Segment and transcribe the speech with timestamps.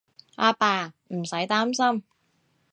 [0.37, 2.03] 阿爸，唔使擔心